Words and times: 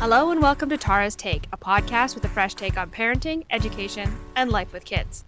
Hello 0.00 0.30
and 0.30 0.40
welcome 0.40 0.70
to 0.70 0.78
Tara's 0.78 1.14
Take, 1.14 1.44
a 1.52 1.58
podcast 1.58 2.14
with 2.14 2.24
a 2.24 2.28
fresh 2.28 2.54
take 2.54 2.78
on 2.78 2.88
parenting, 2.88 3.44
education, 3.50 4.10
and 4.34 4.50
life 4.50 4.72
with 4.72 4.86
kids. 4.86 5.24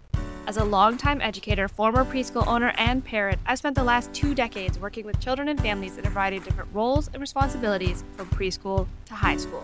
As 0.47 0.57
a 0.57 0.65
longtime 0.65 1.21
educator, 1.21 1.69
former 1.69 2.07
preschool 2.07 2.47
owner, 2.47 2.73
and 2.79 3.05
parent, 3.05 3.39
I've 3.45 3.59
spent 3.59 3.75
the 3.75 3.85
last 3.85 4.15
two 4.15 4.35
decades 4.35 4.79
working 4.79 5.05
with 5.05 5.21
children 5.21 5.49
and 5.49 5.61
families 5.61 5.99
in 5.99 6.07
a 6.07 6.09
variety 6.09 6.39
of 6.39 6.45
different 6.45 6.71
roles 6.73 7.09
and 7.13 7.21
responsibilities 7.21 8.03
from 8.17 8.31
preschool 8.31 8.87
to 9.05 9.15
high 9.15 9.37
school. 9.37 9.63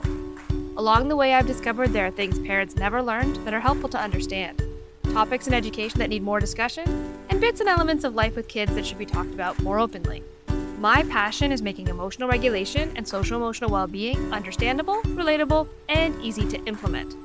Along 0.76 1.08
the 1.08 1.16
way, 1.16 1.32
I've 1.32 1.46
discovered 1.46 1.94
there 1.94 2.04
are 2.04 2.10
things 2.10 2.38
parents 2.40 2.76
never 2.76 3.02
learned 3.02 3.36
that 3.46 3.54
are 3.54 3.60
helpful 3.60 3.88
to 3.88 3.98
understand, 3.98 4.62
topics 5.14 5.46
in 5.46 5.54
education 5.54 6.00
that 6.00 6.10
need 6.10 6.22
more 6.22 6.38
discussion, 6.38 6.84
and 7.30 7.40
bits 7.40 7.60
and 7.60 7.68
elements 7.70 8.04
of 8.04 8.14
life 8.14 8.36
with 8.36 8.46
kids 8.46 8.74
that 8.74 8.84
should 8.84 8.98
be 8.98 9.06
talked 9.06 9.32
about 9.32 9.58
more 9.62 9.78
openly. 9.78 10.22
My 10.78 11.02
passion 11.02 11.50
is 11.50 11.60
making 11.60 11.88
emotional 11.88 12.28
regulation 12.28 12.92
and 12.94 13.06
social 13.06 13.36
emotional 13.36 13.68
well 13.68 13.88
being 13.88 14.32
understandable, 14.32 15.02
relatable, 15.02 15.66
and 15.88 16.14
easy 16.22 16.46
to 16.50 16.64
implement. 16.66 17.16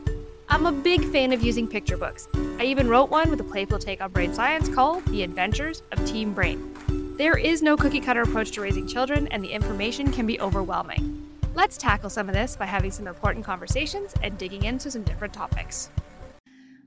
I'm 0.49 0.65
a 0.65 0.71
big 0.71 1.05
fan 1.11 1.31
of 1.31 1.43
using 1.43 1.67
picture 1.67 1.95
books. 1.95 2.27
I 2.57 2.63
even 2.63 2.89
wrote 2.89 3.11
one 3.11 3.29
with 3.29 3.39
a 3.41 3.43
playful 3.43 3.77
take 3.77 4.01
on 4.01 4.11
brain 4.11 4.33
science 4.33 4.69
called 4.69 5.05
The 5.05 5.21
Adventures 5.21 5.83
of 5.91 6.03
Team 6.03 6.33
Brain. 6.33 6.73
There 7.19 7.37
is 7.37 7.61
no 7.61 7.77
cookie 7.77 7.99
cutter 7.99 8.23
approach 8.23 8.49
to 8.53 8.61
raising 8.61 8.87
children, 8.87 9.27
and 9.27 9.43
the 9.43 9.51
information 9.51 10.11
can 10.11 10.25
be 10.25 10.41
overwhelming. 10.41 11.29
Let's 11.53 11.77
tackle 11.77 12.09
some 12.09 12.27
of 12.27 12.33
this 12.33 12.55
by 12.55 12.65
having 12.65 12.89
some 12.89 13.05
important 13.05 13.45
conversations 13.45 14.15
and 14.23 14.35
digging 14.35 14.63
into 14.63 14.89
some 14.89 15.03
different 15.03 15.31
topics. 15.31 15.91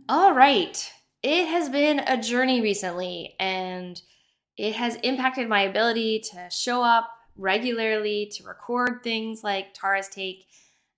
All 0.09 0.34
right. 0.34 0.92
It 1.23 1.46
has 1.46 1.68
been 1.68 2.01
a 2.01 2.20
journey 2.20 2.60
recently, 2.60 3.37
and 3.38 4.02
it 4.56 4.74
has 4.74 4.96
impacted 4.96 5.48
my 5.48 5.62
ability 5.62 6.20
to 6.33 6.48
show 6.51 6.83
up 6.83 7.10
regularly, 7.37 8.30
to 8.34 8.45
record 8.45 9.02
things 9.02 9.45
like 9.45 9.74
Tara's 9.74 10.09
Take. 10.09 10.46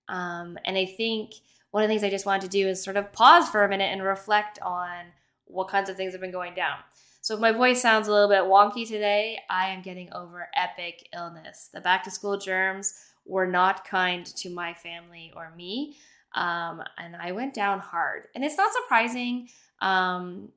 Um, 0.07 0.57
and 0.65 0.77
I 0.77 0.85
think 0.85 1.33
one 1.71 1.83
of 1.83 1.89
the 1.89 1.93
things 1.93 2.03
I 2.03 2.09
just 2.09 2.25
wanted 2.25 2.43
to 2.43 2.49
do 2.49 2.67
is 2.67 2.83
sort 2.83 2.97
of 2.97 3.11
pause 3.11 3.49
for 3.49 3.63
a 3.63 3.69
minute 3.69 3.91
and 3.91 4.01
reflect 4.01 4.59
on 4.61 5.05
what 5.45 5.67
kinds 5.67 5.89
of 5.89 5.97
things 5.97 6.13
have 6.13 6.21
been 6.21 6.31
going 6.31 6.53
down. 6.53 6.77
So 7.21 7.35
if 7.35 7.41
my 7.41 7.51
voice 7.51 7.81
sounds 7.81 8.07
a 8.07 8.11
little 8.11 8.29
bit 8.29 8.43
wonky 8.43 8.87
today, 8.87 9.39
I 9.49 9.69
am 9.69 9.81
getting 9.81 10.11
over 10.13 10.47
epic 10.55 11.09
illness. 11.13 11.69
The 11.73 11.81
back 11.81 12.03
to 12.05 12.11
school 12.11 12.37
germs 12.37 12.93
were 13.25 13.45
not 13.45 13.85
kind 13.85 14.25
to 14.25 14.49
my 14.49 14.73
family 14.73 15.31
or 15.35 15.53
me. 15.55 15.97
Um, 16.33 16.81
and 16.97 17.15
I 17.15 17.33
went 17.33 17.53
down 17.53 17.79
hard. 17.79 18.27
And 18.33 18.43
it's 18.43 18.57
not 18.57 18.71
surprising. 18.71 19.49
Um, 19.81 20.49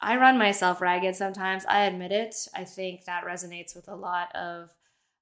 I 0.00 0.16
run 0.16 0.38
myself 0.38 0.80
ragged 0.80 1.16
sometimes. 1.16 1.66
I 1.66 1.82
admit 1.84 2.12
it. 2.12 2.34
I 2.54 2.64
think 2.64 3.04
that 3.04 3.24
resonates 3.24 3.74
with 3.74 3.88
a 3.88 3.96
lot 3.96 4.34
of 4.34 4.70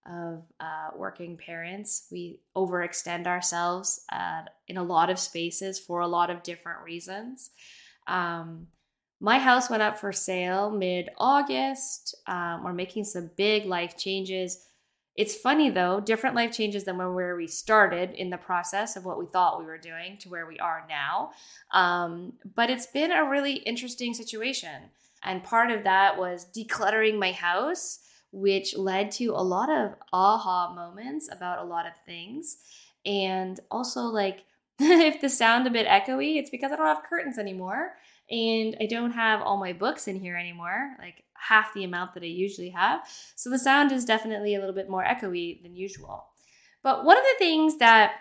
of 0.08 0.44
uh, 0.60 0.91
working 0.96 1.36
parents. 1.36 2.06
We 2.12 2.38
overextend 2.56 3.27
ourselves 3.27 4.02
uh, 4.12 4.42
in 4.68 4.77
a 4.77 4.83
lot 4.83 5.10
of 5.10 5.18
spaces 5.18 5.80
for 5.80 6.00
a 6.00 6.06
lot 6.06 6.30
of 6.30 6.44
different 6.44 6.84
reasons. 6.84 7.50
Um, 8.06 8.68
my 9.20 9.38
house 9.38 9.68
went 9.68 9.83
up 9.83 9.98
for 9.98 10.12
sale 10.12 10.70
mid 10.70 11.08
August. 11.18 12.14
Um, 12.27 12.62
we're 12.62 12.72
making 12.72 13.05
some 13.05 13.30
big 13.36 13.64
life 13.64 13.96
changes. 13.96 14.64
It's 15.17 15.34
funny 15.34 15.70
though, 15.70 16.00
different 16.00 16.36
life 16.36 16.53
changes 16.53 16.84
than 16.84 16.98
when 16.98 17.14
where 17.14 17.36
we 17.36 17.47
started 17.47 18.12
in 18.12 18.31
the 18.31 18.36
process 18.36 18.97
of 18.97 19.05
what 19.05 19.19
we 19.19 19.27
thought 19.27 19.58
we 19.58 19.64
were 19.64 19.78
doing 19.78 20.19
to 20.19 20.28
where 20.28 20.47
we 20.47 20.58
are 20.58 20.84
now. 20.89 21.31
Um, 21.73 22.34
but 22.55 22.69
it's 22.69 22.86
been 22.86 23.12
a 23.12 23.28
really 23.28 23.55
interesting 23.55 24.12
situation. 24.12 24.91
And 25.23 25.42
part 25.42 25.70
of 25.70 25.84
that 25.84 26.19
was 26.19 26.47
decluttering 26.55 27.19
my 27.19 27.33
house, 27.33 28.00
which 28.31 28.77
led 28.77 29.11
to 29.12 29.28
a 29.28 29.42
lot 29.42 29.70
of 29.70 29.95
aha 30.12 30.75
moments 30.75 31.28
about 31.33 31.58
a 31.58 31.69
lot 31.69 31.86
of 31.86 31.92
things. 32.05 32.58
And 33.06 33.58
also, 33.70 34.03
like, 34.03 34.45
if 34.78 35.20
the 35.20 35.30
sound 35.30 35.67
a 35.67 35.70
bit 35.70 35.86
echoey, 35.86 36.36
it's 36.36 36.51
because 36.51 36.70
I 36.70 36.77
don't 36.77 36.86
have 36.86 37.05
curtains 37.08 37.39
anymore 37.39 37.95
and 38.30 38.77
I 38.80 38.86
don't 38.86 39.12
have 39.12 39.41
all 39.41 39.56
my 39.56 39.73
books 39.73 40.08
in 40.08 40.17
here 40.17 40.36
anymore, 40.36 40.97
like 40.98 41.23
half 41.41 41.74
the 41.74 41.85
amount 41.85 42.14
that 42.14 42.23
I 42.23 42.27
usually 42.27 42.70
have. 42.70 43.01
So 43.35 43.51
the 43.51 43.58
sound 43.58 43.92
is 43.92 44.05
definitely 44.05 44.55
a 44.55 44.61
little 44.61 44.74
bit 44.74 44.89
more 44.89 45.05
echoey 45.05 45.63
than 45.63 45.74
usual. 45.74 46.27
But 46.83 47.05
one 47.05 47.17
of 47.17 47.24
the 47.24 47.39
things 47.39 47.79
that 47.79 48.13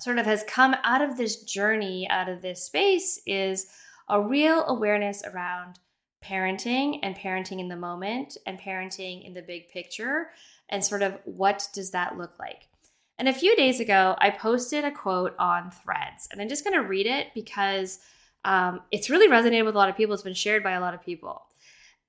sort 0.00 0.18
of 0.18 0.26
has 0.26 0.44
come 0.44 0.74
out 0.84 1.02
of 1.02 1.16
this 1.16 1.42
journey, 1.42 2.08
out 2.08 2.28
of 2.28 2.42
this 2.42 2.62
space, 2.64 3.20
is 3.26 3.66
a 4.08 4.20
real 4.20 4.64
awareness 4.66 5.22
around 5.24 5.78
parenting 6.24 6.98
and 7.02 7.16
parenting 7.16 7.60
in 7.60 7.68
the 7.68 7.76
moment 7.76 8.36
and 8.46 8.60
parenting 8.60 9.26
in 9.26 9.34
the 9.34 9.42
big 9.42 9.68
picture 9.68 10.30
and 10.68 10.84
sort 10.84 11.02
of 11.02 11.18
what 11.24 11.68
does 11.74 11.90
that 11.90 12.16
look 12.18 12.38
like. 12.38 12.68
And 13.18 13.28
a 13.28 13.34
few 13.34 13.54
days 13.54 13.80
ago, 13.80 14.16
I 14.18 14.30
posted 14.30 14.84
a 14.84 14.90
quote 14.90 15.34
on 15.38 15.70
threads, 15.70 16.26
and 16.32 16.40
I'm 16.40 16.48
just 16.48 16.64
going 16.64 16.74
to 16.80 16.88
read 16.88 17.06
it 17.06 17.28
because 17.34 17.98
um, 18.46 18.80
it's 18.90 19.10
really 19.10 19.28
resonated 19.28 19.66
with 19.66 19.74
a 19.74 19.78
lot 19.78 19.90
of 19.90 19.96
people. 19.96 20.14
It's 20.14 20.22
been 20.22 20.32
shared 20.32 20.62
by 20.62 20.72
a 20.72 20.80
lot 20.80 20.94
of 20.94 21.02
people. 21.02 21.42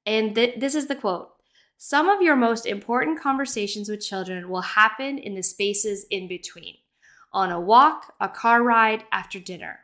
And 0.05 0.35
th- 0.35 0.59
this 0.59 0.75
is 0.75 0.87
the 0.87 0.95
quote 0.95 1.29
Some 1.77 2.09
of 2.09 2.21
your 2.21 2.35
most 2.35 2.65
important 2.65 3.19
conversations 3.19 3.89
with 3.89 4.01
children 4.01 4.49
will 4.49 4.61
happen 4.61 5.17
in 5.17 5.35
the 5.35 5.43
spaces 5.43 6.05
in 6.09 6.27
between 6.27 6.75
on 7.33 7.51
a 7.51 7.59
walk, 7.59 8.13
a 8.19 8.27
car 8.27 8.61
ride, 8.61 9.05
after 9.11 9.39
dinner. 9.39 9.79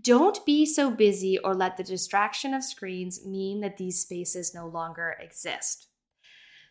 Don't 0.00 0.44
be 0.46 0.64
so 0.64 0.90
busy 0.90 1.38
or 1.38 1.54
let 1.54 1.76
the 1.76 1.82
distraction 1.82 2.54
of 2.54 2.64
screens 2.64 3.26
mean 3.26 3.60
that 3.60 3.76
these 3.76 4.00
spaces 4.00 4.54
no 4.54 4.66
longer 4.66 5.16
exist. 5.20 5.88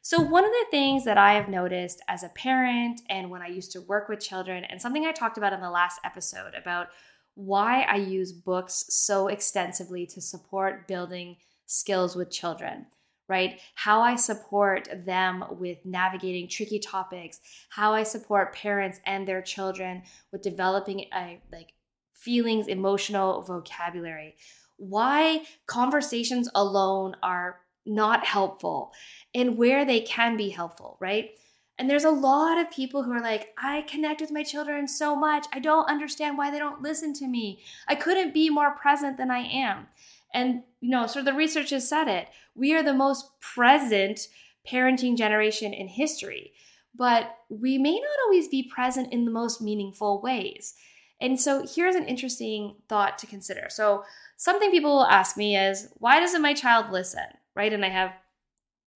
So, 0.02 0.22
one 0.22 0.46
of 0.46 0.52
the 0.52 0.66
things 0.72 1.04
that 1.06 1.18
I 1.18 1.34
have 1.34 1.50
noticed 1.50 2.02
as 2.08 2.24
a 2.24 2.30
parent 2.30 3.02
and 3.10 3.30
when 3.30 3.42
I 3.42 3.48
used 3.48 3.72
to 3.74 3.82
work 3.82 4.08
with 4.08 4.22
children, 4.22 4.64
and 4.64 4.82
something 4.82 5.06
I 5.06 5.12
talked 5.12 5.38
about 5.38 5.54
in 5.54 5.60
the 5.60 5.70
last 5.70 6.00
episode 6.06 6.54
about 6.56 6.88
why 7.36 7.82
I 7.82 7.98
use 7.98 8.32
books 8.32 8.86
so 8.90 9.28
extensively 9.28 10.06
to 10.08 10.22
support 10.22 10.88
building 10.88 11.36
skills 11.70 12.16
with 12.16 12.32
children, 12.32 12.88
right? 13.28 13.60
How 13.76 14.02
I 14.02 14.16
support 14.16 14.90
them 15.06 15.46
with 15.52 15.78
navigating 15.86 16.50
tricky 16.50 16.80
topics, 16.80 17.40
how 17.70 17.94
I 17.94 18.02
support 18.02 18.56
parents 18.56 19.00
and 19.06 19.28
their 19.28 19.44
children 19.44 20.02
with 20.32 20.42
developing 20.42 21.02
a 21.14 21.40
like 21.52 21.74
feelings, 22.16 22.68
emotional 22.68 23.44
vocabulary. 23.44 24.36
Why 24.78 25.44
conversations 25.68 26.50
alone 26.56 27.16
are 27.22 27.60
not 27.86 28.26
helpful 28.26 28.92
and 29.36 29.58
where 29.58 29.86
they 29.86 30.02
can 30.02 30.38
be 30.38 30.50
helpful, 30.50 30.98
right? 31.00 31.32
And 31.78 31.90
there's 31.90 32.04
a 32.04 32.10
lot 32.10 32.58
of 32.58 32.72
people 32.72 33.04
who 33.04 33.12
are 33.12 33.22
like, 33.22 33.54
I 33.58 33.84
connect 33.84 34.22
with 34.22 34.32
my 34.32 34.44
children 34.44 34.88
so 34.88 35.16
much. 35.16 35.46
I 35.54 35.60
don't 35.60 35.90
understand 35.90 36.38
why 36.38 36.50
they 36.50 36.60
don't 36.60 36.82
listen 36.82 37.14
to 37.16 37.28
me. 37.28 37.62
I 37.88 37.96
couldn't 37.96 38.34
be 38.34 38.50
more 38.50 38.72
present 38.72 39.18
than 39.18 39.32
I 39.32 39.40
am. 39.40 39.88
And, 40.34 40.64
you 40.80 40.90
know, 40.90 41.08
so 41.08 41.24
the 41.24 41.34
research 41.34 41.72
has 41.72 41.88
said 41.88 42.08
it. 42.08 42.28
We 42.56 42.74
are 42.76 42.84
the 42.84 42.94
most 42.94 43.40
present 43.40 44.28
parenting 44.70 45.18
generation 45.18 45.74
in 45.74 45.88
history, 45.88 46.54
but 46.96 47.36
we 47.50 47.78
may 47.78 47.94
not 47.94 48.26
always 48.26 48.48
be 48.48 48.70
present 48.74 49.12
in 49.12 49.26
the 49.26 49.32
most 49.32 49.62
meaningful 49.62 50.22
ways. 50.22 50.76
And 51.22 51.40
so 51.40 51.66
here's 51.66 51.96
an 51.96 52.08
interesting 52.08 52.76
thought 52.88 53.18
to 53.20 53.28
consider. 53.28 53.68
So, 53.70 54.04
something 54.38 54.72
people 54.72 54.92
will 54.92 55.06
ask 55.06 55.36
me 55.36 55.58
is, 55.58 55.90
why 55.96 56.20
doesn't 56.20 56.42
my 56.42 56.54
child 56.54 56.92
listen? 56.92 57.26
Right. 57.56 57.74
And 57.74 57.84
I 57.84 57.90
have 57.90 58.14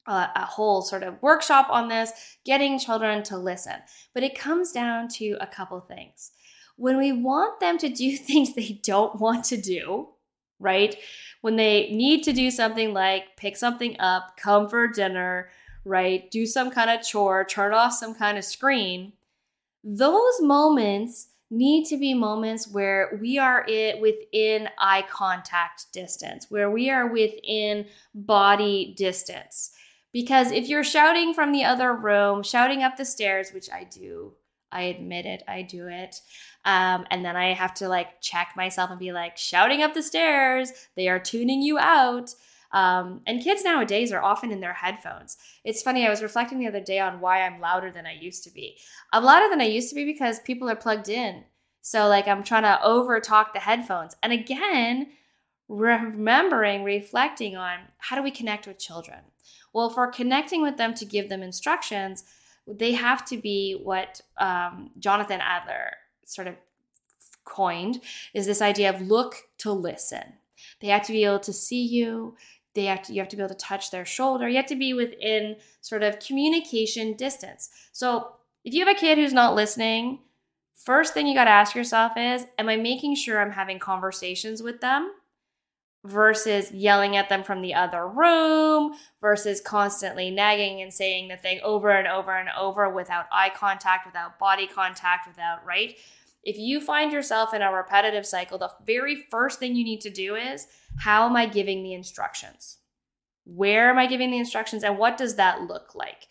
a, 0.08 0.30
a 0.36 0.46
whole 0.46 0.82
sort 0.82 1.04
of 1.04 1.22
workshop 1.22 1.68
on 1.70 1.90
this, 1.90 2.12
getting 2.46 2.80
children 2.80 3.24
to 3.24 3.38
listen. 3.38 3.76
But 4.14 4.24
it 4.24 4.38
comes 4.38 4.72
down 4.72 5.10
to 5.10 5.38
a 5.42 5.48
couple 5.48 5.80
things. 5.82 6.32
When 6.78 6.98
we 6.98 7.12
want 7.12 7.60
them 7.60 7.78
to 7.80 7.90
do 7.90 8.18
things 8.18 8.54
they 8.54 8.80
don't 8.84 9.20
want 9.20 9.46
to 9.46 9.58
do, 9.58 10.10
right? 10.64 10.96
When 11.42 11.58
they 11.58 11.90
need 11.92 12.24
to 12.24 12.34
do 12.34 12.50
something 12.50 12.94
like 12.94 13.36
pick 13.38 13.58
something 13.58 14.00
up, 14.00 14.38
come 14.38 14.70
for 14.70 14.88
dinner, 14.88 15.50
right? 15.86 16.32
Do 16.32 16.46
some 16.46 16.72
kind 16.72 16.90
of 16.90 17.06
chore, 17.06 17.44
turn 17.46 17.74
off 17.74 17.94
some 17.94 18.16
kind 18.16 18.38
of 18.38 18.46
screen. 18.46 19.14
Those 19.84 20.42
moments 20.42 21.28
need 21.52 21.86
to 21.86 21.98
be 21.98 22.14
moments 22.14 22.68
where 22.68 23.18
we 23.22 23.38
are 23.38 23.66
it 23.68 24.02
within 24.02 24.70
eye 24.80 25.06
contact 25.10 25.86
distance, 25.94 26.48
where 26.50 26.72
we 26.72 26.90
are 26.90 27.08
within 27.08 27.86
body 28.16 28.96
distance. 28.98 29.72
Because 30.12 30.52
if 30.52 30.68
you're 30.68 30.84
shouting 30.84 31.34
from 31.34 31.52
the 31.52 31.64
other 31.64 31.94
room, 31.94 32.44
shouting 32.44 32.84
up 32.84 32.98
the 32.98 33.06
stairs, 33.06 33.52
which 33.52 33.70
I 33.72 33.84
do, 33.84 34.34
I 34.72 34.84
admit 34.84 35.26
it, 35.26 35.44
I 35.48 35.62
do 35.62 35.88
it. 35.88 36.22
Um, 36.66 37.06
and 37.12 37.26
then 37.26 37.36
I 37.36 37.54
have 37.54 37.74
to 37.76 37.90
like 37.90 38.22
check 38.22 38.54
myself 38.56 38.90
and 38.90 39.00
be 39.00 39.12
like, 39.12 39.38
shouting 39.38 39.82
up 39.82 39.94
the 39.94 40.04
stairs, 40.04 40.72
they 40.96 41.10
are 41.10 41.20
tuning 41.20 41.62
you 41.62 41.78
out. 41.78 42.34
Um, 42.72 43.22
and 43.28 43.44
kids 43.44 43.64
nowadays 43.64 44.12
are 44.12 44.24
often 44.24 44.52
in 44.52 44.60
their 44.60 44.74
headphones. 44.74 45.38
It's 45.64 45.84
funny, 45.84 46.08
I 46.08 46.10
was 46.10 46.24
reflecting 46.24 46.60
the 46.60 46.68
other 46.68 46.82
day 46.82 47.00
on 47.00 47.20
why 47.20 47.42
I'm 47.42 47.62
louder 47.62 47.92
than 47.92 48.08
I 48.08 48.14
used 48.14 48.44
to 48.46 48.52
be. 48.52 48.78
I'm 49.12 49.24
louder 49.24 49.48
than 49.50 49.62
I 49.62 49.66
used 49.66 49.90
to 49.90 49.96
be 49.96 50.06
because 50.06 50.40
people 50.40 50.70
are 50.70 50.76
plugged 50.76 51.10
in. 51.10 51.44
So, 51.82 52.08
like, 52.08 52.28
I'm 52.28 52.44
trying 52.44 52.64
to 52.64 52.82
over 52.82 53.20
talk 53.20 53.54
the 53.54 53.60
headphones. 53.60 54.16
And 54.24 54.34
again, 54.34 55.12
remembering, 55.68 56.84
reflecting 56.84 57.56
on 57.56 57.80
how 57.98 58.16
do 58.16 58.24
we 58.24 58.32
connect 58.32 58.66
with 58.66 58.80
children? 58.80 59.20
Well, 59.74 59.90
for 59.90 60.08
connecting 60.08 60.62
with 60.62 60.78
them 60.78 60.94
to 60.96 61.06
give 61.06 61.30
them 61.30 61.44
instructions, 61.44 62.24
they 62.66 62.94
have 62.94 63.26
to 63.26 63.38
be 63.38 63.80
what 63.84 64.22
um, 64.38 64.92
Jonathan 64.98 65.42
Adler 65.42 65.92
sort 66.26 66.48
of 66.48 66.56
coined 67.46 68.02
is 68.34 68.46
this 68.46 68.62
idea 68.62 68.90
of 68.90 69.02
look 69.02 69.36
to 69.60 69.72
listen. 69.72 70.34
They 70.80 70.88
have 70.88 71.04
to 71.04 71.12
be 71.12 71.26
able 71.26 71.40
to 71.40 71.54
see 71.54 71.86
you. 71.86 72.36
They 72.74 72.86
have 72.86 73.04
to, 73.04 73.14
you 73.14 73.20
have 73.20 73.30
to 73.30 73.36
be 73.36 73.44
able 73.44 73.54
to 73.54 73.60
touch 73.60 73.92
their 73.92 74.06
shoulder. 74.06 74.48
You 74.48 74.58
have 74.58 74.66
to 74.68 74.76
be 74.76 74.94
within 74.94 75.58
sort 75.82 76.04
of 76.04 76.20
communication 76.20 77.14
distance. 77.14 77.70
So 77.92 78.34
if 78.64 78.74
you 78.74 78.86
have 78.86 78.96
a 78.96 79.00
kid 79.00 79.18
who's 79.18 79.34
not 79.34 79.56
listening, 79.56 80.20
first 80.74 81.14
thing 81.14 81.28
you 81.28 81.36
got 81.36 81.46
to 81.46 81.52
ask 81.52 81.76
yourself 81.76 82.14
is, 82.18 82.46
am 82.58 82.70
I 82.70 82.78
making 82.78 83.16
sure 83.16 83.40
I'm 83.40 83.52
having 83.52 83.80
conversations 83.80 84.64
with 84.64 84.82
them? 84.82 85.12
Versus 86.06 86.72
yelling 86.72 87.16
at 87.16 87.30
them 87.30 87.44
from 87.44 87.62
the 87.62 87.74
other 87.74 88.08
room 88.08 88.94
versus 89.22 89.62
constantly 89.62 90.30
nagging 90.30 90.82
and 90.82 90.94
saying 90.94 91.30
the 91.30 91.38
thing 91.38 91.60
over 91.64 91.90
and 91.90 92.08
over 92.08 92.36
and 92.36 92.50
over 92.58 92.90
without 92.90 93.26
eye 93.32 93.52
contact, 93.56 94.06
without 94.06 94.38
body 94.38 94.68
contact, 94.68 95.28
without, 95.28 95.66
right? 95.66 95.96
If 96.44 96.58
you 96.58 96.82
find 96.82 97.14
yourself 97.14 97.54
in 97.54 97.62
a 97.62 97.72
repetitive 97.72 98.26
cycle, 98.26 98.58
the 98.58 98.72
very 98.86 99.16
first 99.32 99.60
thing 99.60 99.76
you 99.76 99.86
need 99.86 100.02
to 100.02 100.10
do 100.10 100.36
is 100.36 100.68
how 101.00 101.26
am 101.26 101.38
I 101.38 101.46
giving 101.46 101.84
the 101.84 101.94
instructions? 101.94 102.80
Where 103.46 103.90
am 103.90 103.98
I 103.98 104.08
giving 104.08 104.32
the 104.32 104.40
instructions 104.40 104.84
and 104.84 104.98
what 104.98 105.18
does 105.18 105.36
that 105.36 105.62
look 105.62 105.96
like? 105.96 106.28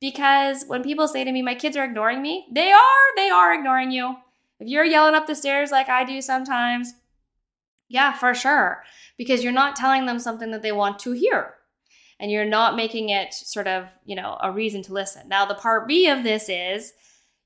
Because 0.00 0.64
when 0.66 0.82
people 0.82 1.08
say 1.08 1.24
to 1.24 1.32
me, 1.32 1.40
my 1.40 1.54
kids 1.54 1.78
are 1.78 1.84
ignoring 1.84 2.20
me, 2.20 2.46
they 2.52 2.72
are, 2.72 3.16
they 3.16 3.30
are 3.30 3.54
ignoring 3.54 3.90
you. 3.90 4.16
If 4.60 4.68
you're 4.68 4.84
yelling 4.84 5.14
up 5.14 5.26
the 5.26 5.34
stairs 5.34 5.70
like 5.70 5.88
I 5.88 6.04
do 6.04 6.20
sometimes, 6.20 6.92
yeah, 7.88 8.12
for 8.12 8.34
sure. 8.34 8.82
Because 9.16 9.42
you're 9.42 9.52
not 9.52 9.76
telling 9.76 10.06
them 10.06 10.18
something 10.18 10.50
that 10.50 10.62
they 10.62 10.72
want 10.72 10.98
to 11.00 11.12
hear. 11.12 11.54
And 12.20 12.30
you're 12.30 12.44
not 12.44 12.76
making 12.76 13.08
it 13.08 13.34
sort 13.34 13.66
of, 13.66 13.86
you 14.04 14.16
know, 14.16 14.38
a 14.40 14.50
reason 14.50 14.82
to 14.84 14.92
listen. 14.92 15.28
Now, 15.28 15.44
the 15.44 15.54
part 15.54 15.88
B 15.88 16.08
of 16.08 16.22
this 16.22 16.48
is 16.48 16.92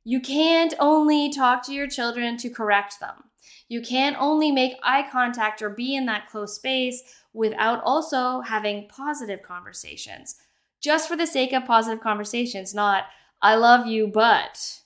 you 0.04 0.20
can't 0.20 0.74
only 0.78 1.30
talk 1.30 1.64
to 1.66 1.74
your 1.74 1.88
children 1.88 2.36
to 2.38 2.50
correct 2.50 3.00
them. 3.00 3.24
You 3.68 3.82
can't 3.82 4.16
only 4.18 4.50
make 4.50 4.78
eye 4.82 5.06
contact 5.10 5.60
or 5.62 5.70
be 5.70 5.94
in 5.94 6.06
that 6.06 6.28
close 6.28 6.54
space 6.54 7.02
without 7.32 7.82
also 7.84 8.40
having 8.40 8.88
positive 8.88 9.42
conversations. 9.42 10.36
Just 10.80 11.08
for 11.08 11.16
the 11.16 11.26
sake 11.26 11.52
of 11.52 11.64
positive 11.64 12.02
conversations, 12.02 12.74
not, 12.74 13.04
I 13.42 13.56
love 13.56 13.86
you, 13.86 14.06
but 14.06 14.80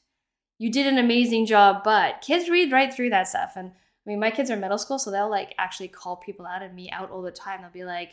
you 0.58 0.70
did 0.70 0.86
an 0.86 0.98
amazing 0.98 1.46
job, 1.46 1.82
but 1.84 2.20
kids 2.20 2.48
read 2.48 2.72
right 2.72 2.92
through 2.92 3.10
that 3.10 3.28
stuff. 3.28 3.52
And 3.56 3.72
I 4.04 4.10
mean, 4.10 4.20
my 4.20 4.30
kids 4.30 4.50
are 4.50 4.56
middle 4.56 4.78
school, 4.78 4.98
so 4.98 5.10
they'll 5.10 5.30
like 5.30 5.54
actually 5.58 5.88
call 5.88 6.16
people 6.16 6.46
out 6.46 6.62
and 6.62 6.74
me 6.74 6.90
out 6.90 7.10
all 7.10 7.22
the 7.22 7.30
time. 7.30 7.60
They'll 7.60 7.70
be 7.70 7.84
like, 7.84 8.10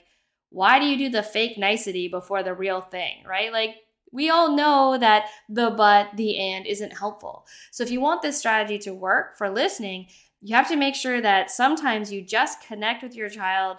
why 0.49 0.79
do 0.79 0.85
you 0.85 0.97
do 0.97 1.09
the 1.09 1.23
fake 1.23 1.57
nicety 1.57 2.07
before 2.07 2.43
the 2.43 2.53
real 2.53 2.81
thing, 2.81 3.23
right? 3.27 3.51
Like, 3.51 3.75
we 4.11 4.29
all 4.29 4.55
know 4.55 4.97
that 4.99 5.27
the 5.47 5.69
but, 5.69 6.17
the 6.17 6.37
and 6.37 6.65
isn't 6.65 6.97
helpful. 6.97 7.45
So, 7.71 7.83
if 7.83 7.91
you 7.91 8.01
want 8.01 8.21
this 8.21 8.39
strategy 8.39 8.79
to 8.79 8.93
work 8.93 9.37
for 9.37 9.49
listening, 9.49 10.07
you 10.41 10.55
have 10.55 10.67
to 10.69 10.75
make 10.75 10.95
sure 10.95 11.21
that 11.21 11.51
sometimes 11.51 12.11
you 12.11 12.21
just 12.21 12.65
connect 12.65 13.03
with 13.03 13.15
your 13.15 13.29
child 13.29 13.77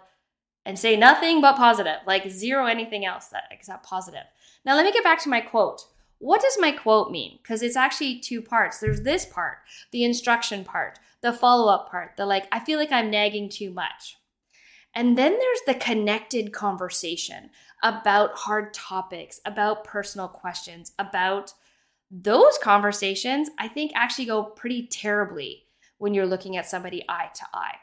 and 0.64 0.78
say 0.78 0.96
nothing 0.96 1.40
but 1.40 1.56
positive, 1.56 1.98
like 2.06 2.28
zero 2.28 2.66
anything 2.66 3.04
else 3.04 3.26
that 3.28 3.44
except 3.50 3.84
positive. 3.84 4.26
Now, 4.64 4.76
let 4.76 4.84
me 4.84 4.92
get 4.92 5.04
back 5.04 5.20
to 5.22 5.28
my 5.28 5.40
quote. 5.40 5.82
What 6.18 6.42
does 6.42 6.58
my 6.60 6.70
quote 6.70 7.10
mean? 7.10 7.38
Because 7.42 7.62
it's 7.62 7.76
actually 7.76 8.18
two 8.18 8.42
parts. 8.42 8.78
There's 8.78 9.00
this 9.00 9.24
part, 9.24 9.58
the 9.90 10.04
instruction 10.04 10.64
part, 10.64 10.98
the 11.22 11.32
follow 11.32 11.72
up 11.72 11.90
part, 11.90 12.16
the 12.16 12.26
like, 12.26 12.46
I 12.52 12.60
feel 12.60 12.78
like 12.78 12.92
I'm 12.92 13.10
nagging 13.10 13.48
too 13.48 13.72
much. 13.72 14.16
And 14.94 15.16
then 15.16 15.38
there's 15.38 15.60
the 15.66 15.84
connected 15.84 16.52
conversation 16.52 17.50
about 17.82 18.36
hard 18.36 18.74
topics, 18.74 19.40
about 19.44 19.84
personal 19.84 20.28
questions, 20.28 20.92
about 20.98 21.54
those 22.10 22.58
conversations, 22.58 23.50
I 23.58 23.68
think 23.68 23.92
actually 23.94 24.24
go 24.24 24.42
pretty 24.42 24.88
terribly 24.88 25.66
when 25.98 26.12
you're 26.12 26.26
looking 26.26 26.56
at 26.56 26.68
somebody 26.68 27.04
eye 27.08 27.30
to 27.34 27.46
eye. 27.54 27.76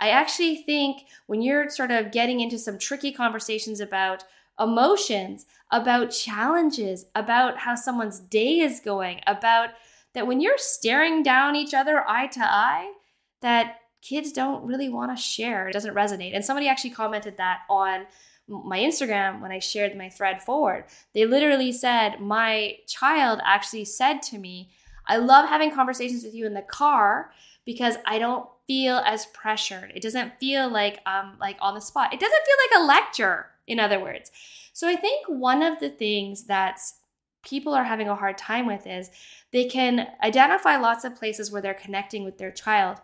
I 0.00 0.08
actually 0.10 0.56
think 0.56 1.02
when 1.26 1.42
you're 1.42 1.70
sort 1.70 1.92
of 1.92 2.10
getting 2.10 2.40
into 2.40 2.58
some 2.58 2.78
tricky 2.78 3.12
conversations 3.12 3.78
about 3.78 4.24
emotions, 4.58 5.46
about 5.70 6.10
challenges, 6.10 7.06
about 7.14 7.58
how 7.58 7.74
someone's 7.74 8.18
day 8.18 8.58
is 8.58 8.80
going, 8.80 9.20
about 9.26 9.70
that 10.14 10.26
when 10.26 10.40
you're 10.40 10.58
staring 10.58 11.22
down 11.22 11.56
each 11.56 11.74
other 11.74 12.08
eye 12.08 12.26
to 12.28 12.40
eye, 12.40 12.92
that 13.40 13.80
kids 14.02 14.32
don't 14.32 14.64
really 14.64 14.88
want 14.88 15.16
to 15.16 15.22
share. 15.22 15.68
It 15.68 15.72
doesn't 15.72 15.94
resonate. 15.94 16.34
And 16.34 16.44
somebody 16.44 16.68
actually 16.68 16.90
commented 16.90 17.36
that 17.36 17.60
on 17.70 18.06
my 18.48 18.78
Instagram 18.78 19.40
when 19.40 19.52
I 19.52 19.60
shared 19.60 19.96
my 19.96 20.08
thread 20.08 20.42
forward. 20.42 20.84
They 21.14 21.24
literally 21.24 21.72
said, 21.72 22.20
My 22.20 22.76
child 22.86 23.40
actually 23.44 23.84
said 23.84 24.20
to 24.22 24.38
me, 24.38 24.70
I 25.06 25.16
love 25.16 25.48
having 25.48 25.72
conversations 25.72 26.24
with 26.24 26.34
you 26.34 26.46
in 26.46 26.54
the 26.54 26.62
car 26.62 27.30
because 27.64 27.96
I 28.04 28.18
don't 28.18 28.48
feel 28.66 28.96
as 28.98 29.26
pressured. 29.26 29.92
It 29.94 30.02
doesn't 30.02 30.38
feel 30.38 30.70
like 30.70 31.00
I'm 31.06 31.38
like 31.38 31.56
on 31.60 31.74
the 31.74 31.80
spot. 31.80 32.12
It 32.12 32.20
doesn't 32.20 32.44
feel 32.44 32.80
like 32.80 32.82
a 32.82 32.86
lecture, 32.86 33.46
in 33.66 33.80
other 33.80 34.00
words. 34.00 34.30
So 34.72 34.88
I 34.88 34.96
think 34.96 35.26
one 35.28 35.62
of 35.62 35.80
the 35.80 35.90
things 35.90 36.44
that's 36.44 36.94
people 37.42 37.74
are 37.74 37.84
having 37.84 38.08
a 38.08 38.14
hard 38.14 38.38
time 38.38 38.66
with 38.66 38.86
is 38.86 39.10
they 39.50 39.64
can 39.64 40.08
identify 40.22 40.76
lots 40.76 41.04
of 41.04 41.16
places 41.16 41.50
where 41.50 41.62
they're 41.62 41.74
connecting 41.74 42.24
with 42.24 42.38
their 42.38 42.50
child, 42.50 42.98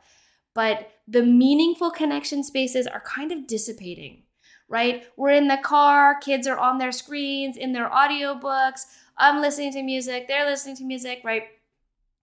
but 0.55 0.93
the 1.07 1.23
meaningful 1.23 1.91
connection 1.91 2.43
spaces 2.43 2.87
are 2.87 3.01
kind 3.01 3.33
of 3.33 3.47
dissipating, 3.47 4.23
right? 4.69 5.05
We're 5.17 5.33
in 5.33 5.49
the 5.49 5.59
car, 5.63 6.19
kids 6.21 6.47
are 6.47 6.59
on 6.59 6.79
their 6.79 6.93
screens, 6.93 7.57
in 7.57 7.73
their 7.73 7.89
audiobooks. 7.91 8.83
I'm 9.17 9.41
listening 9.41 9.73
to 9.73 9.83
music, 9.83 10.29
they're 10.29 10.47
listening 10.47 10.77
to 10.77 10.85
music, 10.85 11.21
right? 11.25 11.45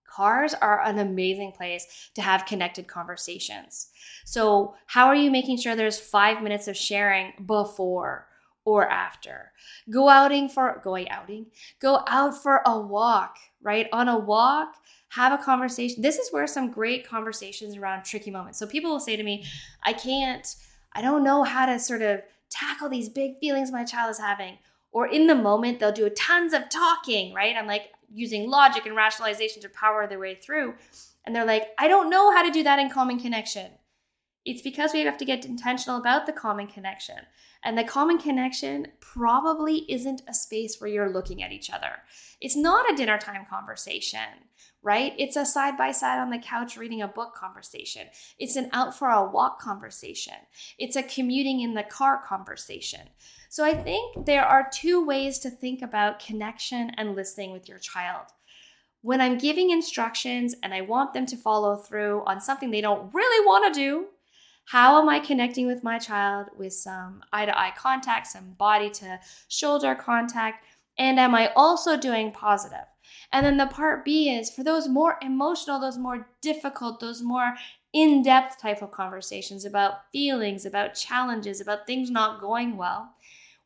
Cars 0.06 0.54
are 0.54 0.82
an 0.82 0.98
amazing 0.98 1.52
place 1.52 2.10
to 2.14 2.22
have 2.22 2.46
connected 2.46 2.86
conversations. 2.86 3.88
So, 4.24 4.74
how 4.86 5.06
are 5.08 5.14
you 5.14 5.30
making 5.30 5.58
sure 5.58 5.76
there's 5.76 5.98
five 5.98 6.42
minutes 6.42 6.68
of 6.68 6.76
sharing 6.76 7.34
before 7.44 8.26
or 8.66 8.86
after? 8.86 9.52
Go 9.88 10.10
outing 10.10 10.50
for 10.50 10.82
going 10.84 11.08
outing, 11.08 11.46
go 11.80 12.02
out 12.06 12.42
for 12.42 12.60
a 12.66 12.78
walk, 12.78 13.38
right? 13.62 13.88
On 13.92 14.08
a 14.08 14.18
walk, 14.18 14.74
have 15.10 15.32
a 15.32 15.42
conversation. 15.42 16.02
This 16.02 16.18
is 16.18 16.30
where 16.30 16.46
some 16.46 16.70
great 16.70 17.08
conversations 17.08 17.76
around 17.76 18.04
tricky 18.04 18.30
moments. 18.30 18.58
So, 18.58 18.66
people 18.66 18.90
will 18.90 19.00
say 19.00 19.16
to 19.16 19.22
me, 19.22 19.44
I 19.82 19.94
can't, 19.94 20.54
I 20.92 21.00
don't 21.00 21.24
know 21.24 21.44
how 21.44 21.64
to 21.64 21.78
sort 21.78 22.02
of 22.02 22.20
tackle 22.50 22.90
these 22.90 23.08
big 23.08 23.38
feelings 23.38 23.72
my 23.72 23.84
child 23.84 24.10
is 24.10 24.18
having. 24.18 24.58
Or 24.92 25.06
in 25.06 25.26
the 25.26 25.34
moment, 25.34 25.78
they'll 25.78 25.92
do 25.92 26.08
tons 26.10 26.52
of 26.52 26.68
talking, 26.68 27.34
right? 27.34 27.56
I'm 27.56 27.66
like, 27.66 27.90
using 28.12 28.48
logic 28.48 28.86
and 28.86 28.96
rationalization 28.96 29.62
to 29.62 29.68
power 29.68 30.06
their 30.06 30.18
way 30.18 30.34
through. 30.34 30.74
And 31.24 31.34
they're 31.34 31.44
like, 31.44 31.68
I 31.78 31.88
don't 31.88 32.10
know 32.10 32.32
how 32.32 32.42
to 32.42 32.50
do 32.50 32.62
that 32.62 32.78
in 32.78 32.88
common 32.88 33.18
connection. 33.18 33.72
It's 34.46 34.62
because 34.62 34.92
we 34.92 35.00
have 35.00 35.18
to 35.18 35.24
get 35.24 35.44
intentional 35.44 35.98
about 35.98 36.24
the 36.24 36.32
common 36.32 36.68
connection. 36.68 37.16
And 37.64 37.76
the 37.76 37.82
common 37.82 38.18
connection 38.18 38.86
probably 39.00 39.78
isn't 39.90 40.22
a 40.28 40.34
space 40.34 40.76
where 40.78 40.88
you're 40.88 41.12
looking 41.12 41.42
at 41.42 41.50
each 41.50 41.68
other. 41.68 41.90
It's 42.40 42.54
not 42.54 42.88
a 42.88 42.94
dinner 42.94 43.18
time 43.18 43.44
conversation, 43.50 44.20
right? 44.84 45.14
It's 45.18 45.34
a 45.34 45.44
side 45.44 45.76
by 45.76 45.90
side 45.90 46.20
on 46.20 46.30
the 46.30 46.38
couch 46.38 46.76
reading 46.76 47.02
a 47.02 47.08
book 47.08 47.34
conversation. 47.34 48.06
It's 48.38 48.54
an 48.54 48.70
out 48.72 48.96
for 48.96 49.08
a 49.08 49.28
walk 49.28 49.60
conversation. 49.60 50.34
It's 50.78 50.94
a 50.94 51.02
commuting 51.02 51.60
in 51.60 51.74
the 51.74 51.82
car 51.82 52.22
conversation. 52.24 53.08
So 53.48 53.64
I 53.64 53.74
think 53.74 54.26
there 54.26 54.44
are 54.44 54.70
two 54.72 55.04
ways 55.04 55.40
to 55.40 55.50
think 55.50 55.82
about 55.82 56.20
connection 56.20 56.92
and 56.96 57.16
listening 57.16 57.50
with 57.50 57.68
your 57.68 57.78
child. 57.78 58.26
When 59.02 59.20
I'm 59.20 59.38
giving 59.38 59.70
instructions 59.70 60.54
and 60.62 60.72
I 60.72 60.82
want 60.82 61.14
them 61.14 61.26
to 61.26 61.36
follow 61.36 61.76
through 61.76 62.22
on 62.26 62.40
something 62.40 62.70
they 62.70 62.80
don't 62.80 63.12
really 63.12 63.44
want 63.44 63.74
to 63.74 63.80
do, 63.80 64.06
how 64.66 65.00
am 65.00 65.08
I 65.08 65.20
connecting 65.20 65.66
with 65.66 65.82
my 65.82 65.98
child 65.98 66.48
with 66.56 66.72
some 66.72 67.22
eye 67.32 67.46
to 67.46 67.58
eye 67.58 67.72
contact, 67.76 68.26
some 68.26 68.52
body 68.58 68.90
to 68.90 69.18
shoulder 69.48 69.94
contact? 69.94 70.64
And 70.98 71.18
am 71.18 71.34
I 71.34 71.52
also 71.56 71.96
doing 71.96 72.32
positive? 72.32 72.86
And 73.32 73.44
then 73.44 73.56
the 73.56 73.66
part 73.66 74.04
B 74.04 74.30
is 74.30 74.50
for 74.50 74.64
those 74.64 74.88
more 74.88 75.18
emotional, 75.22 75.80
those 75.80 75.98
more 75.98 76.28
difficult, 76.42 77.00
those 77.00 77.22
more 77.22 77.54
in 77.92 78.22
depth 78.22 78.60
type 78.60 78.82
of 78.82 78.90
conversations 78.90 79.64
about 79.64 80.10
feelings, 80.12 80.66
about 80.66 80.94
challenges, 80.94 81.60
about 81.60 81.86
things 81.86 82.10
not 82.10 82.40
going 82.40 82.76
well 82.76 83.14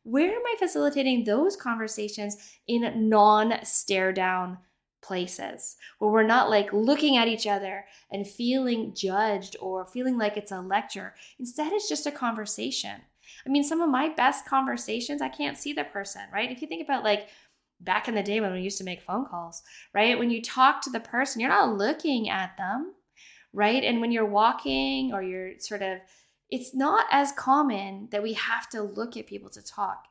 where 0.03 0.31
am 0.31 0.41
I 0.45 0.55
facilitating 0.57 1.23
those 1.23 1.55
conversations 1.55 2.57
in 2.67 3.09
non 3.09 3.63
stare 3.63 4.11
down 4.11 4.57
places 5.01 5.77
where 5.99 6.11
we're 6.11 6.23
not 6.23 6.49
like 6.49 6.71
looking 6.73 7.17
at 7.17 7.27
each 7.27 7.47
other 7.47 7.85
and 8.11 8.27
feeling 8.27 8.93
judged 8.93 9.55
or 9.59 9.85
feeling 9.85 10.17
like 10.17 10.37
it's 10.37 10.51
a 10.51 10.61
lecture? 10.61 11.13
Instead, 11.39 11.73
it's 11.73 11.89
just 11.89 12.07
a 12.07 12.11
conversation. 12.11 13.01
I 13.45 13.49
mean, 13.49 13.63
some 13.63 13.81
of 13.81 13.89
my 13.89 14.09
best 14.09 14.45
conversations, 14.45 15.21
I 15.21 15.29
can't 15.29 15.57
see 15.57 15.73
the 15.73 15.83
person, 15.85 16.21
right? 16.33 16.51
If 16.51 16.61
you 16.61 16.67
think 16.67 16.83
about 16.83 17.03
like 17.03 17.29
back 17.79 18.07
in 18.07 18.15
the 18.15 18.23
day 18.23 18.39
when 18.39 18.53
we 18.53 18.61
used 18.61 18.77
to 18.77 18.83
make 18.83 19.01
phone 19.01 19.25
calls, 19.25 19.63
right? 19.93 20.17
When 20.17 20.29
you 20.29 20.41
talk 20.41 20.81
to 20.81 20.89
the 20.89 20.99
person, 20.99 21.39
you're 21.39 21.49
not 21.49 21.77
looking 21.77 22.29
at 22.29 22.57
them, 22.57 22.93
right? 23.53 23.83
And 23.83 24.01
when 24.01 24.11
you're 24.11 24.25
walking 24.25 25.13
or 25.13 25.23
you're 25.23 25.59
sort 25.59 25.81
of 25.81 25.99
it's 26.51 26.75
not 26.75 27.05
as 27.11 27.31
common 27.31 28.09
that 28.11 28.21
we 28.21 28.33
have 28.33 28.69
to 28.69 28.81
look 28.81 29.15
at 29.15 29.25
people 29.25 29.49
to 29.49 29.63
talk. 29.63 30.05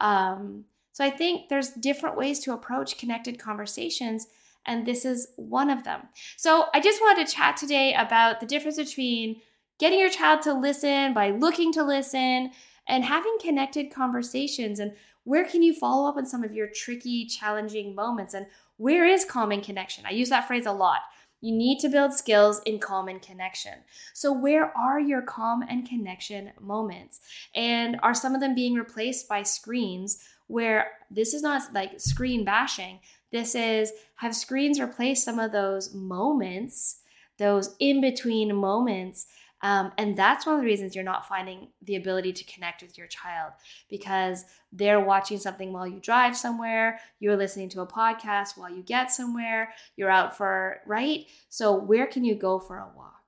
Um, 0.00 0.64
so 0.94 1.04
I 1.04 1.10
think 1.10 1.48
there's 1.48 1.70
different 1.70 2.16
ways 2.16 2.38
to 2.40 2.52
approach 2.52 2.98
connected 2.98 3.36
conversations. 3.36 4.28
And 4.64 4.86
this 4.86 5.04
is 5.04 5.26
one 5.34 5.68
of 5.68 5.82
them. 5.82 6.02
So 6.36 6.66
I 6.72 6.80
just 6.80 7.00
wanted 7.02 7.26
to 7.26 7.34
chat 7.34 7.56
today 7.56 7.94
about 7.94 8.38
the 8.38 8.46
difference 8.46 8.76
between 8.76 9.40
getting 9.80 9.98
your 9.98 10.08
child 10.08 10.42
to 10.42 10.54
listen 10.54 11.12
by 11.12 11.32
looking 11.32 11.72
to 11.72 11.82
listen 11.82 12.52
and 12.86 13.04
having 13.04 13.36
connected 13.42 13.92
conversations 13.92 14.78
and 14.78 14.92
where 15.24 15.44
can 15.44 15.64
you 15.64 15.74
follow 15.74 16.08
up 16.08 16.16
on 16.16 16.26
some 16.26 16.44
of 16.44 16.54
your 16.54 16.68
tricky, 16.68 17.26
challenging 17.26 17.96
moments 17.96 18.32
and 18.32 18.46
where 18.76 19.04
is 19.04 19.24
calming 19.24 19.62
connection? 19.62 20.04
I 20.06 20.12
use 20.12 20.28
that 20.28 20.46
phrase 20.46 20.66
a 20.66 20.72
lot. 20.72 21.00
You 21.40 21.52
need 21.52 21.80
to 21.80 21.88
build 21.88 22.12
skills 22.12 22.62
in 22.64 22.78
calm 22.78 23.08
and 23.08 23.20
connection. 23.20 23.74
So, 24.14 24.32
where 24.32 24.74
are 24.76 24.98
your 24.98 25.20
calm 25.20 25.62
and 25.68 25.86
connection 25.86 26.52
moments? 26.58 27.20
And 27.54 27.98
are 28.02 28.14
some 28.14 28.34
of 28.34 28.40
them 28.40 28.54
being 28.54 28.74
replaced 28.74 29.28
by 29.28 29.42
screens 29.42 30.24
where 30.46 30.92
this 31.10 31.34
is 31.34 31.42
not 31.42 31.72
like 31.72 32.00
screen 32.00 32.44
bashing? 32.44 33.00
This 33.32 33.54
is 33.54 33.92
have 34.16 34.34
screens 34.34 34.80
replace 34.80 35.24
some 35.24 35.38
of 35.38 35.52
those 35.52 35.94
moments, 35.94 37.00
those 37.38 37.74
in 37.78 38.00
between 38.00 38.54
moments 38.54 39.26
um, 39.64 39.92
and 39.96 40.14
that's 40.14 40.44
one 40.44 40.56
of 40.56 40.60
the 40.60 40.66
reasons 40.66 40.94
you're 40.94 41.02
not 41.02 41.26
finding 41.26 41.68
the 41.80 41.96
ability 41.96 42.34
to 42.34 42.44
connect 42.44 42.82
with 42.82 42.98
your 42.98 43.06
child 43.06 43.52
because 43.88 44.44
they're 44.70 45.00
watching 45.00 45.38
something 45.38 45.72
while 45.72 45.86
you 45.86 46.00
drive 46.00 46.36
somewhere, 46.36 47.00
you're 47.18 47.34
listening 47.34 47.70
to 47.70 47.80
a 47.80 47.86
podcast 47.86 48.58
while 48.58 48.68
you 48.68 48.82
get 48.82 49.10
somewhere, 49.10 49.72
you're 49.96 50.10
out 50.10 50.36
for, 50.36 50.80
right? 50.84 51.24
So, 51.48 51.72
where 51.74 52.06
can 52.06 52.24
you 52.24 52.34
go 52.34 52.58
for 52.58 52.76
a 52.76 52.90
walk? 52.94 53.22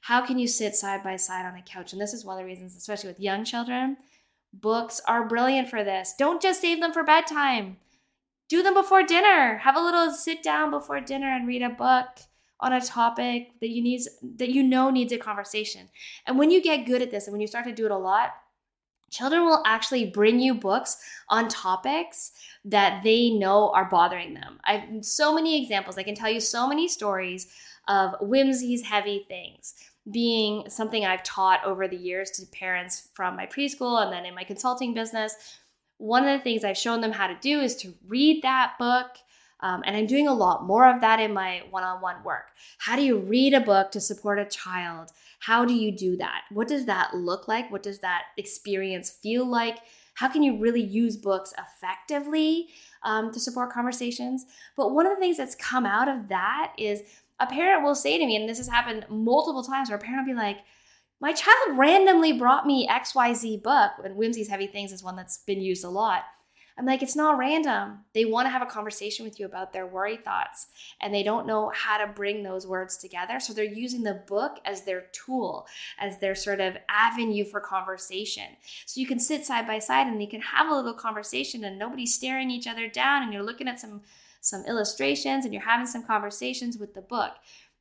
How 0.00 0.26
can 0.26 0.40
you 0.40 0.48
sit 0.48 0.74
side 0.74 1.04
by 1.04 1.14
side 1.14 1.46
on 1.46 1.54
a 1.54 1.62
couch? 1.62 1.92
And 1.92 2.02
this 2.02 2.12
is 2.12 2.24
one 2.24 2.36
of 2.36 2.40
the 2.40 2.46
reasons, 2.46 2.74
especially 2.74 3.08
with 3.08 3.20
young 3.20 3.44
children, 3.44 3.96
books 4.60 5.00
are 5.06 5.28
brilliant 5.28 5.68
for 5.68 5.84
this. 5.84 6.14
Don't 6.18 6.42
just 6.42 6.60
save 6.60 6.80
them 6.80 6.92
for 6.92 7.04
bedtime. 7.04 7.76
Do 8.48 8.62
them 8.62 8.74
before 8.74 9.02
dinner. 9.02 9.58
Have 9.58 9.76
a 9.76 9.80
little 9.80 10.12
sit 10.12 10.42
down 10.42 10.70
before 10.70 11.00
dinner 11.00 11.28
and 11.28 11.48
read 11.48 11.62
a 11.62 11.70
book 11.70 12.06
on 12.60 12.72
a 12.72 12.80
topic 12.80 13.50
that 13.60 13.68
you 13.68 13.82
need 13.82 14.00
that 14.36 14.50
you 14.50 14.62
know 14.62 14.90
needs 14.90 15.12
a 15.12 15.18
conversation. 15.18 15.88
And 16.26 16.38
when 16.38 16.50
you 16.50 16.62
get 16.62 16.86
good 16.86 17.02
at 17.02 17.10
this 17.10 17.26
and 17.26 17.32
when 17.32 17.40
you 17.40 17.46
start 17.46 17.66
to 17.66 17.72
do 17.72 17.86
it 17.86 17.90
a 17.90 17.98
lot, 17.98 18.30
children 19.10 19.44
will 19.44 19.62
actually 19.66 20.06
bring 20.06 20.40
you 20.40 20.54
books 20.54 20.98
on 21.28 21.48
topics 21.48 22.32
that 22.64 23.02
they 23.04 23.30
know 23.30 23.70
are 23.70 23.84
bothering 23.84 24.34
them. 24.34 24.58
I've 24.64 25.04
so 25.04 25.34
many 25.34 25.62
examples. 25.62 25.98
I 25.98 26.02
can 26.02 26.14
tell 26.14 26.30
you 26.30 26.40
so 26.40 26.66
many 26.66 26.88
stories 26.88 27.48
of 27.88 28.14
whimsy's 28.20 28.82
heavy 28.82 29.24
things 29.28 29.74
being 30.10 30.68
something 30.70 31.04
I've 31.04 31.22
taught 31.22 31.64
over 31.64 31.88
the 31.88 31.96
years 31.96 32.30
to 32.32 32.46
parents 32.46 33.08
from 33.14 33.36
my 33.36 33.46
preschool 33.46 34.02
and 34.02 34.12
then 34.12 34.24
in 34.24 34.34
my 34.34 34.44
consulting 34.44 34.94
business. 34.94 35.34
One 35.98 36.26
of 36.26 36.38
the 36.38 36.42
things 36.42 36.62
I've 36.62 36.76
shown 36.76 37.00
them 37.00 37.12
how 37.12 37.26
to 37.26 37.36
do 37.40 37.60
is 37.60 37.74
to 37.76 37.94
read 38.06 38.42
that 38.42 38.74
book 38.78 39.16
um, 39.60 39.82
and 39.86 39.96
I'm 39.96 40.06
doing 40.06 40.28
a 40.28 40.34
lot 40.34 40.66
more 40.66 40.86
of 40.86 41.00
that 41.00 41.18
in 41.18 41.32
my 41.32 41.62
one 41.70 41.82
on 41.82 42.02
one 42.02 42.22
work. 42.22 42.50
How 42.78 42.94
do 42.94 43.02
you 43.02 43.18
read 43.18 43.54
a 43.54 43.60
book 43.60 43.90
to 43.92 44.00
support 44.00 44.38
a 44.38 44.44
child? 44.44 45.12
How 45.40 45.64
do 45.64 45.74
you 45.74 45.90
do 45.90 46.16
that? 46.18 46.42
What 46.50 46.68
does 46.68 46.84
that 46.86 47.14
look 47.14 47.48
like? 47.48 47.70
What 47.70 47.82
does 47.82 48.00
that 48.00 48.24
experience 48.36 49.10
feel 49.10 49.46
like? 49.46 49.78
How 50.14 50.28
can 50.28 50.42
you 50.42 50.58
really 50.58 50.82
use 50.82 51.16
books 51.16 51.54
effectively 51.58 52.68
um, 53.02 53.32
to 53.32 53.40
support 53.40 53.72
conversations? 53.72 54.44
But 54.76 54.92
one 54.92 55.06
of 55.06 55.14
the 55.14 55.20
things 55.20 55.36
that's 55.36 55.54
come 55.54 55.86
out 55.86 56.08
of 56.08 56.28
that 56.28 56.72
is 56.78 57.02
a 57.38 57.46
parent 57.46 57.82
will 57.84 57.94
say 57.94 58.18
to 58.18 58.26
me, 58.26 58.36
and 58.36 58.48
this 58.48 58.58
has 58.58 58.68
happened 58.68 59.06
multiple 59.08 59.62
times, 59.62 59.88
where 59.88 59.98
a 59.98 60.00
parent 60.00 60.26
will 60.26 60.34
be 60.34 60.38
like, 60.38 60.58
my 61.20 61.32
child 61.32 61.78
randomly 61.78 62.32
brought 62.32 62.66
me 62.66 62.86
XYZ 62.88 63.62
book, 63.62 63.92
and 64.04 64.16
Whimsy's 64.16 64.48
Heavy 64.48 64.66
Things 64.66 64.92
is 64.92 65.02
one 65.02 65.16
that's 65.16 65.38
been 65.38 65.60
used 65.60 65.84
a 65.84 65.88
lot. 65.88 66.24
I'm 66.78 66.84
like, 66.84 67.02
it's 67.02 67.16
not 67.16 67.38
random. 67.38 68.00
They 68.12 68.26
want 68.26 68.46
to 68.46 68.50
have 68.50 68.60
a 68.60 68.66
conversation 68.66 69.24
with 69.24 69.40
you 69.40 69.46
about 69.46 69.72
their 69.72 69.86
worry 69.86 70.18
thoughts 70.18 70.66
and 71.00 71.12
they 71.12 71.22
don't 71.22 71.46
know 71.46 71.72
how 71.74 71.96
to 71.96 72.12
bring 72.12 72.42
those 72.42 72.66
words 72.66 72.98
together. 72.98 73.40
So 73.40 73.54
they're 73.54 73.64
using 73.64 74.02
the 74.02 74.22
book 74.26 74.58
as 74.64 74.82
their 74.82 75.06
tool, 75.12 75.66
as 75.98 76.18
their 76.18 76.34
sort 76.34 76.60
of 76.60 76.76
avenue 76.90 77.44
for 77.44 77.60
conversation. 77.60 78.44
So 78.84 79.00
you 79.00 79.06
can 79.06 79.18
sit 79.18 79.46
side 79.46 79.66
by 79.66 79.78
side 79.78 80.06
and 80.06 80.20
you 80.20 80.28
can 80.28 80.42
have 80.42 80.68
a 80.68 80.74
little 80.74 80.92
conversation 80.92 81.64
and 81.64 81.78
nobody's 81.78 82.14
staring 82.14 82.50
each 82.50 82.66
other 82.66 82.88
down 82.88 83.22
and 83.22 83.32
you're 83.32 83.42
looking 83.42 83.68
at 83.68 83.80
some 83.80 84.02
some 84.46 84.64
illustrations 84.66 85.44
and 85.44 85.52
you're 85.52 85.62
having 85.62 85.86
some 85.86 86.04
conversations 86.04 86.78
with 86.78 86.94
the 86.94 87.02
book. 87.02 87.32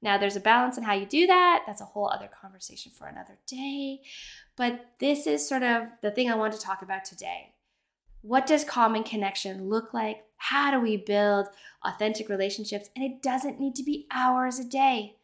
Now, 0.02 0.18
there's 0.18 0.36
a 0.36 0.42
balance 0.42 0.78
in 0.78 0.84
how 0.84 0.94
you 0.94 1.06
do 1.06 1.26
that. 1.28 1.64
That's 1.66 1.82
a 1.82 1.86
whole 1.86 2.10
other 2.10 2.30
conversation 2.30 2.92
for 2.92 3.08
another 3.08 3.38
day. 3.48 4.02
But 4.56 4.86
this 5.00 5.26
is 5.26 5.48
sort 5.48 5.64
of 5.64 5.88
the 6.02 6.12
thing 6.12 6.30
I 6.30 6.36
want 6.36 6.54
to 6.54 6.60
talk 6.60 6.82
about 6.82 7.06
today 7.06 7.56
what 8.26 8.48
does 8.48 8.66
and 8.76 9.06
connection 9.06 9.70
look 9.70 9.94
like? 9.94 10.24
How 10.38 10.72
do 10.72 10.80
we 10.80 10.98
build 10.98 11.48
authentic 11.84 12.28
relationships? 12.28 12.90
And 12.96 13.06
it 13.06 13.22
doesn't 13.22 13.60
need 13.60 13.76
to 13.76 13.84
be 13.84 14.08
hours 14.10 14.58
a 14.58 14.64
day. 14.64 15.18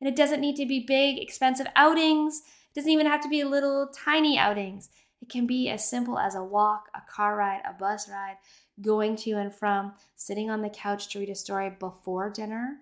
And 0.00 0.08
it 0.08 0.14
doesn't 0.14 0.40
need 0.40 0.54
to 0.56 0.66
be 0.66 0.78
big, 0.86 1.18
expensive 1.18 1.66
outings. 1.74 2.42
It 2.70 2.78
doesn't 2.78 2.92
even 2.92 3.08
have 3.08 3.20
to 3.22 3.28
be 3.28 3.42
little, 3.42 3.88
tiny 3.88 4.38
outings. 4.38 4.88
It 5.20 5.28
can 5.28 5.48
be 5.48 5.68
as 5.68 5.88
simple 5.88 6.16
as 6.16 6.36
a 6.36 6.44
walk, 6.44 6.90
a 6.94 7.00
car 7.10 7.36
ride, 7.36 7.62
a 7.68 7.72
bus 7.72 8.08
ride, 8.08 8.36
going 8.80 9.16
to 9.16 9.32
and 9.32 9.54
from, 9.54 9.94
sitting 10.16 10.50
on 10.50 10.62
the 10.62 10.68
couch 10.68 11.08
to 11.08 11.18
read 11.18 11.30
a 11.30 11.34
story 11.34 11.70
before 11.78 12.30
dinner, 12.30 12.78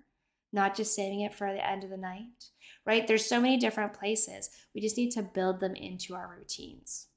not 0.52 0.76
just 0.76 0.94
saving 0.94 1.20
it 1.20 1.34
for 1.34 1.52
the 1.52 1.66
end 1.66 1.84
of 1.84 1.90
the 1.90 1.96
night, 1.96 2.50
right? 2.84 3.06
There's 3.06 3.26
so 3.26 3.40
many 3.40 3.56
different 3.56 3.92
places. 3.92 4.50
We 4.74 4.80
just 4.80 4.96
need 4.96 5.10
to 5.12 5.22
build 5.22 5.60
them 5.60 5.74
into 5.74 6.14
our 6.14 6.34
routines. 6.38 7.08